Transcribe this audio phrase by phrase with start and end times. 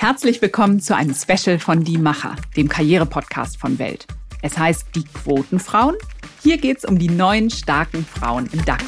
[0.00, 4.06] Herzlich willkommen zu einem Special von Die Macher, dem Karriere-Podcast von Welt.
[4.40, 5.94] Es heißt Die Quotenfrauen.
[6.42, 8.82] Hier geht es um die neuen starken Frauen im DAX.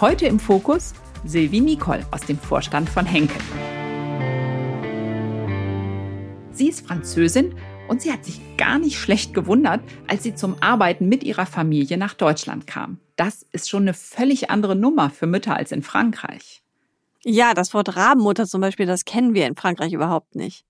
[0.00, 3.42] Heute im Fokus Sylvie Nicole aus dem Vorstand von Henkel.
[6.52, 7.56] Sie ist Französin
[7.88, 11.98] und sie hat sich gar nicht schlecht gewundert, als sie zum Arbeiten mit ihrer Familie
[11.98, 13.00] nach Deutschland kam.
[13.16, 16.62] Das ist schon eine völlig andere Nummer für Mütter als in Frankreich.
[17.24, 20.64] Ja, das Wort Rabenmutter zum Beispiel, das kennen wir in Frankreich überhaupt nicht.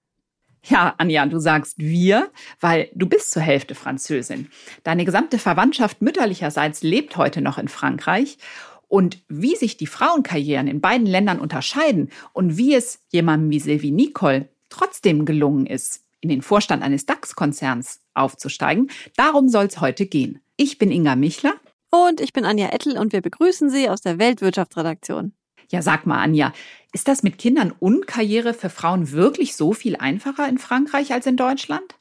[0.64, 2.30] Ja, Anja, du sagst wir,
[2.60, 4.48] weil du bist zur Hälfte Französin.
[4.84, 8.38] Deine gesamte Verwandtschaft mütterlicherseits lebt heute noch in Frankreich.
[8.86, 13.90] Und wie sich die Frauenkarrieren in beiden Ländern unterscheiden und wie es jemandem wie Sylvie
[13.90, 20.40] Nicole trotzdem gelungen ist, in den Vorstand eines DAX-Konzerns aufzusteigen, darum soll es heute gehen.
[20.56, 21.54] Ich bin Inga Michler.
[21.90, 25.32] Und ich bin Anja Ettel und wir begrüßen Sie aus der Weltwirtschaftsredaktion.
[25.72, 26.52] Ja, sag mal, Anja,
[26.92, 31.26] ist das mit Kindern und Karriere für Frauen wirklich so viel einfacher in Frankreich als
[31.26, 31.96] in Deutschland?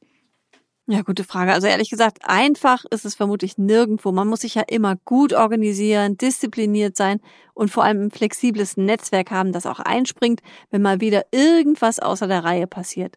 [0.87, 1.53] Ja, gute Frage.
[1.53, 4.11] Also ehrlich gesagt, einfach ist es vermutlich nirgendwo.
[4.11, 7.21] Man muss sich ja immer gut organisieren, diszipliniert sein
[7.53, 12.27] und vor allem ein flexibles Netzwerk haben, das auch einspringt, wenn mal wieder irgendwas außer
[12.27, 13.15] der Reihe passiert.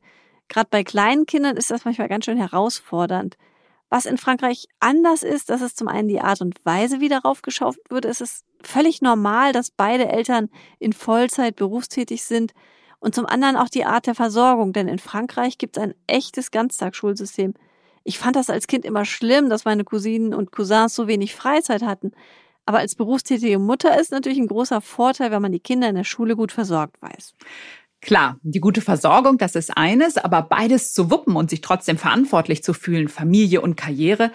[0.48, 3.36] Gerade bei kleinen Kindern ist das manchmal ganz schön herausfordernd.
[3.90, 7.42] Was in Frankreich anders ist, dass es zum einen die Art und Weise, wie darauf
[7.42, 8.04] geschaut wird.
[8.04, 12.52] Es ist völlig normal, dass beide Eltern in Vollzeit berufstätig sind.
[12.98, 16.50] Und zum anderen auch die Art der Versorgung, denn in Frankreich gibt es ein echtes
[16.50, 17.54] Ganztagsschulsystem.
[18.02, 21.82] Ich fand das als Kind immer schlimm, dass meine Cousinen und Cousins so wenig Freizeit
[21.82, 22.12] hatten.
[22.66, 26.04] Aber als berufstätige Mutter ist natürlich ein großer Vorteil, wenn man die Kinder in der
[26.04, 27.34] Schule gut versorgt weiß.
[28.04, 32.62] Klar, die gute Versorgung, das ist eines, aber beides zu wuppen und sich trotzdem verantwortlich
[32.62, 34.30] zu fühlen, Familie und Karriere,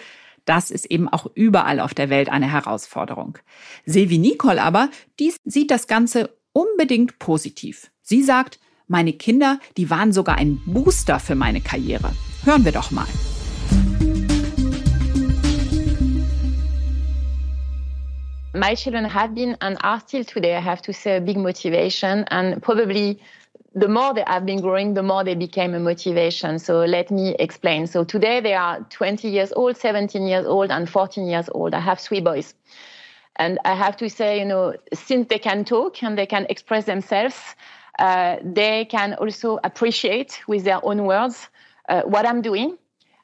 [0.46, 3.38] das ist eben auch überall auf der Welt eine Herausforderung.
[3.86, 7.92] Silvi Nicole aber, die sieht das Ganze unbedingt positiv.
[8.02, 12.12] Sie sagt, meine Kinder, die waren sogar ein Booster für meine Karriere.
[12.46, 13.06] Hören wir doch mal.
[18.56, 22.24] My children have been and are still today, I have to say, a big motivation
[22.32, 23.20] and probably
[23.76, 26.60] the more they have been growing, the more they became a motivation.
[26.60, 27.88] So let me explain.
[27.88, 31.74] So today they are 20 years old, 17 years old, and 14 years old.
[31.74, 32.56] I have three boys.
[33.36, 36.86] And I have to say, you know, since they can talk and they can express
[36.86, 37.38] themselves,
[38.00, 41.50] uh, they can also appreciate with their own words
[41.88, 42.78] uh, what I'm doing.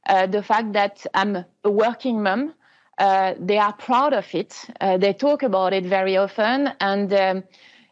[0.08, 2.54] Uh, the fact that I'm a working mom,
[2.98, 4.56] uh, they are proud of it.
[4.80, 6.72] Uh, they talk about it very often.
[6.80, 7.44] And um,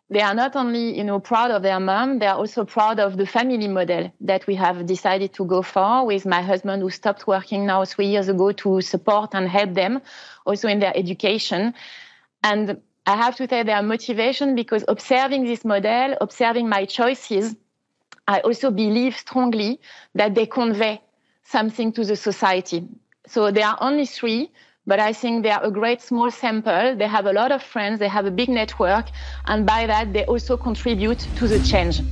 [0.10, 3.18] they are not only you know proud of their mom they are also proud of
[3.18, 7.26] the family model that we have decided to go for with my husband who stopped
[7.28, 10.02] working now three years ago to support and help them
[10.46, 11.74] also in their education.
[12.44, 17.56] And i have to say their motivation because observing this model observing my choices
[18.28, 19.80] i also believe strongly
[20.16, 21.02] that they convey
[21.44, 22.88] something to the society.
[23.28, 24.52] So there are only three
[24.86, 26.96] but I think they are a great small sample.
[26.98, 29.06] They have a lot of friends, they have a big network,
[29.46, 32.04] and by that they also contribute to the change.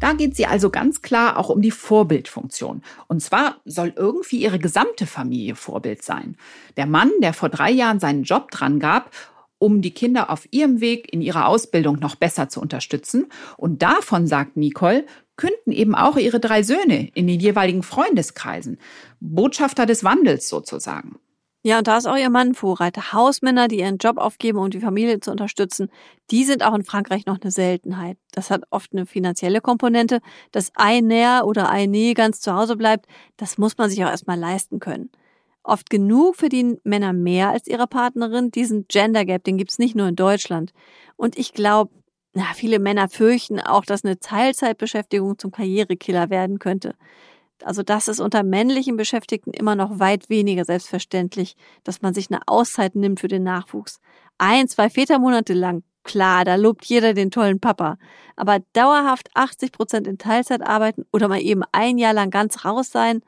[0.00, 2.82] Da geht sie also ganz klar auch um die Vorbildfunktion.
[3.06, 6.36] Und zwar soll irgendwie ihre gesamte Familie Vorbild sein.
[6.76, 9.10] Der Mann, der vor drei Jahren seinen Job dran gab,
[9.58, 13.28] um die Kinder auf ihrem Weg in ihrer Ausbildung noch besser zu unterstützen.
[13.56, 15.06] Und davon, sagt Nicole,
[15.36, 18.78] künden eben auch ihre drei Söhne in den jeweiligen Freundeskreisen.
[19.20, 21.18] Botschafter des Wandels sozusagen.
[21.66, 23.14] Ja, und da ist auch ihr Mann Vorreiter.
[23.14, 25.88] Hausmänner, die ihren Job aufgeben, um die Familie zu unterstützen,
[26.30, 28.18] die sind auch in Frankreich noch eine Seltenheit.
[28.32, 30.20] Das hat oft eine finanzielle Komponente.
[30.52, 33.06] Dass ein Näher oder ein Nee ganz zu Hause bleibt,
[33.38, 35.10] das muss man sich auch erstmal leisten können.
[35.62, 38.50] Oft genug verdienen Männer mehr als ihre Partnerin.
[38.50, 40.74] Diesen Gender Gap, den gibt's nicht nur in Deutschland.
[41.16, 41.90] Und ich glaube,
[42.34, 46.94] na, viele Männer fürchten auch, dass eine Teilzeitbeschäftigung zum Karrierekiller werden könnte.
[47.64, 52.40] Also das ist unter männlichen Beschäftigten immer noch weit weniger selbstverständlich, dass man sich eine
[52.46, 54.00] Auszeit nimmt für den Nachwuchs.
[54.38, 57.98] Ein, zwei Vätermonate lang, klar, da lobt jeder den tollen Papa.
[58.36, 62.90] Aber dauerhaft 80 Prozent in Teilzeit arbeiten oder mal eben ein Jahr lang ganz raus
[62.90, 63.22] sein,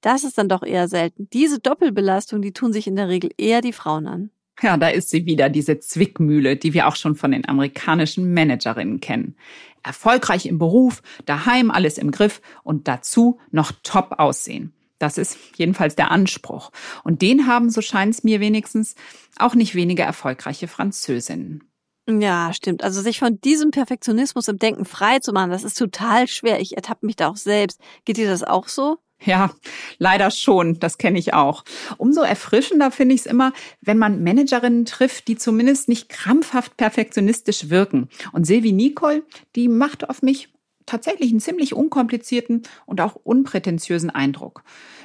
[0.00, 1.28] das ist dann doch eher selten.
[1.32, 4.30] Diese Doppelbelastung, die tun sich in der Regel eher die Frauen an.
[4.60, 9.00] Ja, da ist sie wieder, diese Zwickmühle, die wir auch schon von den amerikanischen Managerinnen
[9.00, 9.36] kennen.
[9.82, 14.72] Erfolgreich im Beruf, daheim alles im Griff und dazu noch top aussehen.
[14.98, 16.70] Das ist jedenfalls der Anspruch.
[17.02, 18.94] Und den haben, so scheint es mir wenigstens,
[19.36, 21.64] auch nicht weniger erfolgreiche Französinnen.
[22.08, 22.82] Ja, stimmt.
[22.82, 26.60] Also sich von diesem Perfektionismus im Denken frei zu machen, das ist total schwer.
[26.60, 27.80] Ich ertappe mich da auch selbst.
[28.04, 28.98] Geht dir das auch so?
[29.24, 29.50] Ja,
[29.98, 30.78] leider schon.
[30.80, 31.64] Das kenne ich auch.
[31.96, 37.70] Umso erfrischender finde ich es immer, wenn man Managerinnen trifft, die zumindest nicht krampfhaft perfektionistisch
[37.70, 38.08] wirken.
[38.32, 39.22] Und Sylvie Nicole,
[39.54, 40.48] die macht auf mich
[40.86, 44.64] tatsächlich einen ziemlich unkomplizierten und auch unprätentiösen Eindruck.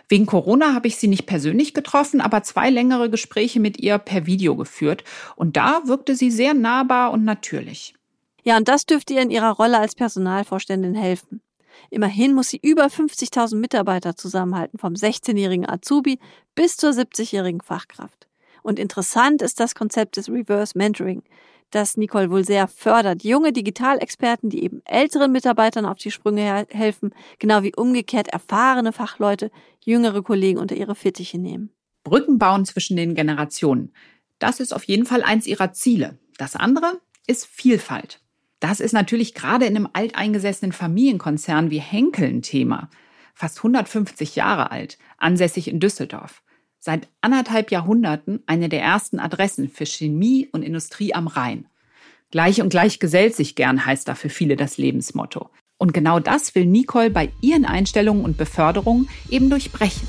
[0.09, 4.25] Wegen Corona habe ich sie nicht persönlich getroffen, aber zwei längere Gespräche mit ihr per
[4.25, 5.03] Video geführt.
[5.35, 7.93] Und da wirkte sie sehr nahbar und natürlich.
[8.43, 11.41] Ja, und das dürfte ihr in ihrer Rolle als Personalvorständin helfen.
[11.89, 16.19] Immerhin muss sie über 50.000 Mitarbeiter zusammenhalten, vom 16-jährigen Azubi
[16.55, 18.27] bis zur 70-jährigen Fachkraft.
[18.63, 21.23] Und interessant ist das Konzept des Reverse Mentoring,
[21.71, 23.23] das Nicole wohl sehr fördert.
[23.23, 29.51] Junge Digitalexperten, die eben älteren Mitarbeitern auf die Sprünge helfen, genau wie umgekehrt erfahrene Fachleute
[29.83, 31.71] jüngere Kollegen unter ihre Fittiche nehmen.
[32.03, 33.93] Brücken bauen zwischen den Generationen.
[34.39, 36.17] Das ist auf jeden Fall eins ihrer Ziele.
[36.37, 38.21] Das andere ist Vielfalt.
[38.59, 42.89] Das ist natürlich gerade in einem alteingesessenen Familienkonzern wie Henkel ein Thema.
[43.35, 46.41] Fast 150 Jahre alt, ansässig in Düsseldorf.
[46.79, 51.67] Seit anderthalb Jahrhunderten eine der ersten Adressen für Chemie und Industrie am Rhein.
[52.31, 55.49] Gleich und gleich gesellt sich gern heißt da für viele das Lebensmotto.
[55.77, 60.07] Und genau das will Nicole bei ihren Einstellungen und Beförderungen eben durchbrechen.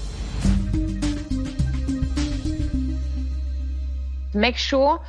[4.33, 5.01] Make sure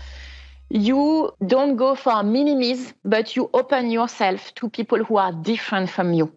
[0.69, 6.13] you don't go for minimis, but you open yourself to people who are different from
[6.13, 6.31] you,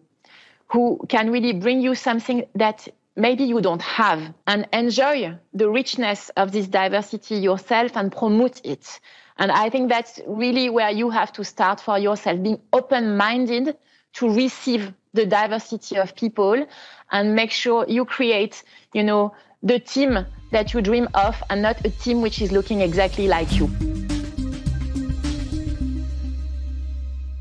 [0.67, 6.29] who can really bring you something that maybe you don't have, and enjoy the richness
[6.29, 8.99] of this diversity yourself and promote it.
[9.37, 13.77] And I think that's really where you have to start for yourself, being open minded
[14.13, 16.65] to receive the diversity of people
[17.11, 18.63] and make sure you create,
[18.93, 22.81] you know, the team that you dream of and not a team which is looking
[22.81, 23.92] exactly like you.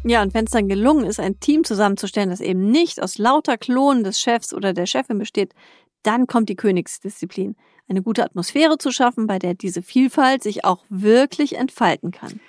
[0.05, 3.57] Ja, und wenn es dann gelungen ist, ein Team zusammenzustellen, das eben nicht aus lauter
[3.57, 5.55] Klonen des Chefs oder der Chefin besteht,
[6.03, 7.55] dann kommt die Königsdisziplin.
[7.89, 12.41] Eine gute Atmosphäre zu schaffen, bei der diese Vielfalt sich auch wirklich entfalten kann.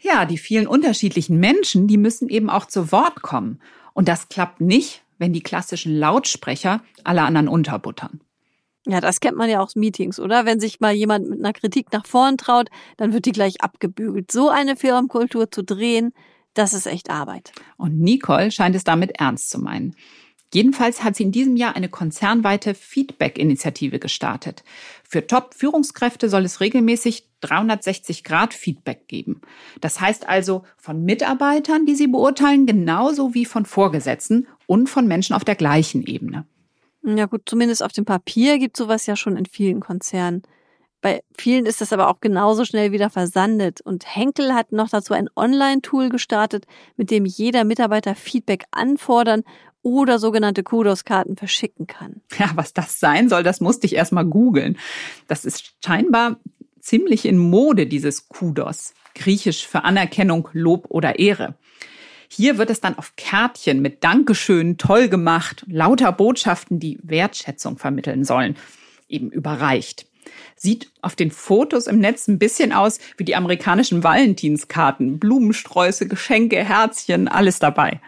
[0.00, 3.60] Ja, die vielen unterschiedlichen Menschen, die müssen eben auch zu Wort kommen.
[3.94, 8.20] Und das klappt nicht, wenn die klassischen Lautsprecher alle anderen unterbuttern.
[8.86, 10.46] Ja, das kennt man ja auch aus Meetings, oder?
[10.46, 14.30] Wenn sich mal jemand mit einer Kritik nach vorn traut, dann wird die gleich abgebügelt.
[14.30, 16.12] So eine Firmenkultur zu drehen,
[16.58, 17.52] das ist echt Arbeit.
[17.76, 19.94] Und Nicole scheint es damit ernst zu meinen.
[20.52, 24.64] Jedenfalls hat sie in diesem Jahr eine konzernweite Feedback-Initiative gestartet.
[25.06, 29.42] Für Top-Führungskräfte soll es regelmäßig 360-Grad-Feedback geben.
[29.80, 35.36] Das heißt also von Mitarbeitern, die sie beurteilen, genauso wie von Vorgesetzten und von Menschen
[35.36, 36.46] auf der gleichen Ebene.
[37.04, 40.42] Ja gut, zumindest auf dem Papier gibt sowas ja schon in vielen Konzernen.
[41.00, 43.80] Bei vielen ist das aber auch genauso schnell wieder versandet.
[43.80, 46.66] Und Henkel hat noch dazu ein Online-Tool gestartet,
[46.96, 49.44] mit dem jeder Mitarbeiter Feedback anfordern
[49.82, 52.20] oder sogenannte Kudos-Karten verschicken kann.
[52.36, 54.76] Ja, was das sein soll, das musste ich erstmal googeln.
[55.28, 56.40] Das ist scheinbar
[56.80, 58.94] ziemlich in Mode, dieses Kudos.
[59.14, 61.54] Griechisch für Anerkennung, Lob oder Ehre.
[62.28, 68.24] Hier wird es dann auf Kärtchen mit Dankeschön, toll gemacht, lauter Botschaften, die Wertschätzung vermitteln
[68.24, 68.56] sollen,
[69.08, 70.06] eben überreicht.
[70.58, 75.18] Sieht auf den Fotos im Netz ein bisschen aus wie die amerikanischen Valentinskarten.
[75.18, 78.00] Blumensträuße, Geschenke, Herzchen, alles dabei.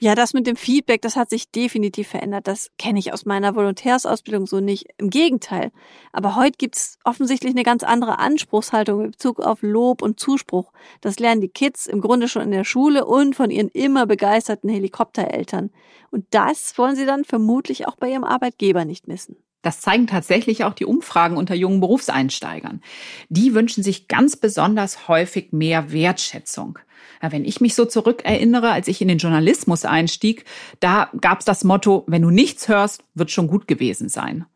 [0.00, 2.46] Ja, das mit dem Feedback, das hat sich definitiv verändert.
[2.46, 4.86] Das kenne ich aus meiner Volontärsausbildung so nicht.
[4.96, 5.72] Im Gegenteil.
[6.12, 10.72] Aber heute gibt's offensichtlich eine ganz andere Anspruchshaltung in Bezug auf Lob und Zuspruch.
[11.00, 14.70] Das lernen die Kids im Grunde schon in der Schule und von ihren immer begeisterten
[14.70, 15.70] Helikoptereltern.
[16.12, 19.36] Und das wollen sie dann vermutlich auch bei ihrem Arbeitgeber nicht missen.
[19.68, 22.80] Das zeigen tatsächlich auch die Umfragen unter jungen Berufseinsteigern.
[23.28, 26.78] Die wünschen sich ganz besonders häufig mehr Wertschätzung.
[27.20, 30.46] Wenn ich mich so zurückerinnere, als ich in den Journalismus einstieg,
[30.80, 34.46] da gab es das Motto, wenn du nichts hörst, wird schon gut gewesen sein.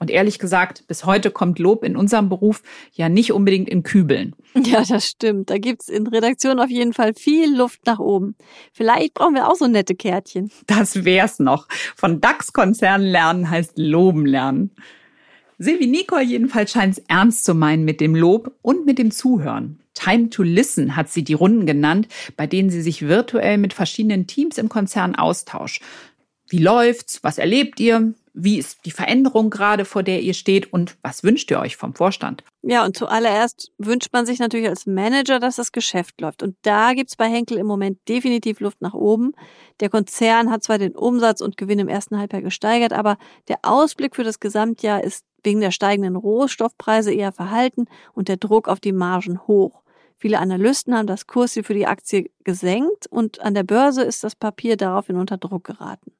[0.00, 2.62] Und ehrlich gesagt, bis heute kommt Lob in unserem Beruf
[2.92, 4.34] ja nicht unbedingt in Kübeln.
[4.54, 5.50] Ja, das stimmt.
[5.50, 8.36] Da gibt's in Redaktion auf jeden Fall viel Luft nach oben.
[8.72, 10.50] Vielleicht brauchen wir auch so nette Kärtchen.
[10.66, 11.68] Das wär's noch.
[11.96, 14.70] Von DAX-Konzernen lernen heißt loben lernen.
[15.58, 19.80] Silvi Nicole jedenfalls scheint's ernst zu meinen mit dem Lob und mit dem Zuhören.
[19.94, 24.28] Time to Listen hat sie die Runden genannt, bei denen sie sich virtuell mit verschiedenen
[24.28, 25.82] Teams im Konzern austauscht.
[26.48, 27.24] Wie läuft's?
[27.24, 28.14] Was erlebt ihr?
[28.40, 31.96] Wie ist die Veränderung gerade, vor der ihr steht und was wünscht ihr euch vom
[31.96, 32.44] Vorstand?
[32.62, 36.44] Ja, und zuallererst wünscht man sich natürlich als Manager, dass das Geschäft läuft.
[36.44, 39.32] Und da gibt's bei Henkel im Moment definitiv Luft nach oben.
[39.80, 43.18] Der Konzern hat zwar den Umsatz und Gewinn im ersten Halbjahr gesteigert, aber
[43.48, 48.68] der Ausblick für das Gesamtjahr ist wegen der steigenden Rohstoffpreise eher verhalten und der Druck
[48.68, 49.82] auf die Margen hoch.
[50.16, 54.36] Viele Analysten haben das Kursziel für die Aktie gesenkt und an der Börse ist das
[54.36, 56.12] Papier daraufhin unter Druck geraten.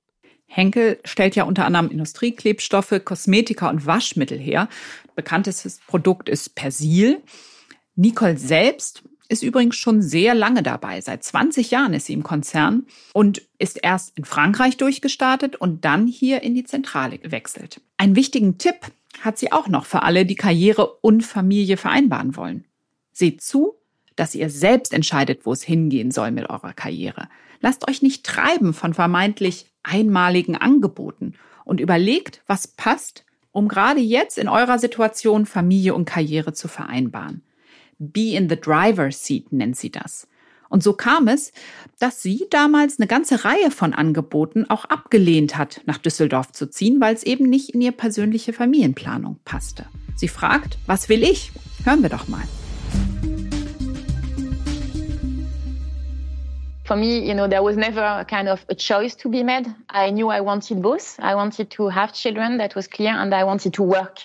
[0.48, 4.68] Henkel stellt ja unter anderem Industrieklebstoffe, Kosmetika und Waschmittel her.
[5.14, 7.22] Bekanntestes Produkt ist Persil.
[7.94, 11.00] Nicole selbst ist übrigens schon sehr lange dabei.
[11.02, 16.06] Seit 20 Jahren ist sie im Konzern und ist erst in Frankreich durchgestartet und dann
[16.06, 17.82] hier in die Zentrale gewechselt.
[17.98, 18.76] Einen wichtigen Tipp
[19.20, 22.64] hat sie auch noch für alle, die Karriere und Familie vereinbaren wollen.
[23.12, 23.74] Seht zu,
[24.16, 27.28] dass ihr selbst entscheidet, wo es hingehen soll mit eurer Karriere.
[27.60, 34.38] Lasst euch nicht treiben von vermeintlich einmaligen Angeboten und überlegt, was passt, um gerade jetzt
[34.38, 37.42] in eurer Situation Familie und Karriere zu vereinbaren.
[37.98, 40.28] Be in the driver's seat nennt sie das.
[40.68, 41.52] Und so kam es,
[41.98, 47.00] dass sie damals eine ganze Reihe von Angeboten auch abgelehnt hat, nach Düsseldorf zu ziehen,
[47.00, 49.86] weil es eben nicht in ihr persönliche Familienplanung passte.
[50.14, 51.52] Sie fragt, was will ich?
[51.84, 52.44] Hören wir doch mal.
[56.88, 59.66] For me, you know, there was never a kind of a choice to be made.
[59.90, 61.20] I knew I wanted both.
[61.20, 64.20] I wanted to have children, that was clear, and I wanted to work.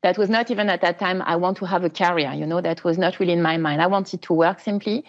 [0.00, 2.62] That was not even at that time, I want to have a career, you know,
[2.62, 3.82] that was not really in my mind.
[3.82, 5.04] I wanted to work simply.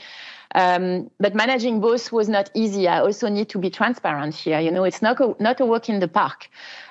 [0.55, 2.87] Um, but managing both was not easy.
[2.87, 4.59] I also need to be transparent here.
[4.59, 6.49] You know, it's not a, not a walk in the park.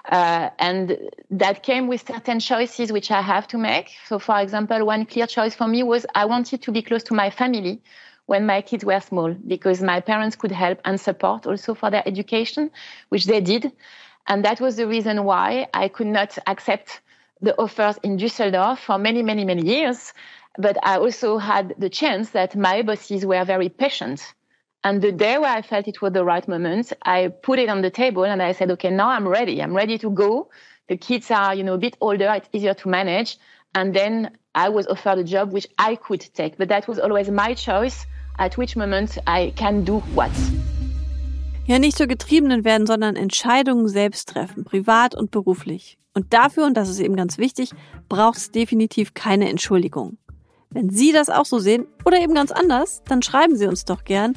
[0.09, 0.97] Uh, and
[1.31, 3.91] that came with certain choices which I have to make.
[4.07, 7.15] So, for example, one clear choice for me was I wanted to be close to
[7.15, 7.83] my family
[8.29, 12.07] when my kids were small because my parents could help and support also for their
[12.07, 12.71] education,
[13.09, 13.73] which they did.
[14.27, 17.01] And that was the reason why I could not accept
[17.41, 20.13] the offers in Düsseldorf for many, many, many years.
[20.59, 24.35] But I also had the chance that my bosses were very patient.
[24.85, 27.81] And the day where I felt it was the right moment, I put it on
[27.81, 29.63] the table and I said, okay, now I'm ready.
[29.63, 30.51] I'm ready to go.
[30.89, 32.31] The kids are, you know, a bit older.
[32.35, 33.39] It's easier to manage.
[33.75, 36.59] And then I was offered a job which I could take.
[36.59, 38.07] But that was always my choice
[38.39, 40.31] at which moment I can do what.
[41.67, 45.99] Ja, nicht zur Getriebenen werden, sondern Entscheidungen selbst treffen, privat und beruflich.
[46.15, 47.73] Und dafür, und das ist eben ganz wichtig,
[48.09, 50.17] braucht es definitiv keine Entschuldigung.
[50.71, 54.05] Wenn Sie das auch so sehen oder eben ganz anders, dann schreiben Sie uns doch
[54.05, 54.35] gern.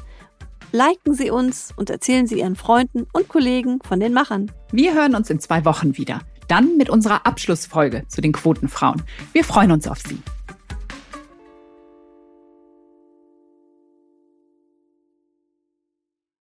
[0.74, 4.52] Liken Sie uns und erzählen Sie Ihren Freunden und Kollegen von den Machern.
[4.72, 6.22] Wir hören uns in zwei Wochen wieder.
[6.48, 9.04] Dann mit unserer Abschlussfolge zu den Quotenfrauen.
[9.34, 10.20] Wir freuen uns auf Sie.